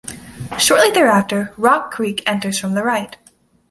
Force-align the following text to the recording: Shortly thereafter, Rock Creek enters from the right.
Shortly 0.57 0.89
thereafter, 0.89 1.53
Rock 1.57 1.91
Creek 1.91 2.23
enters 2.25 2.57
from 2.57 2.73
the 2.73 2.81
right. 2.81 3.15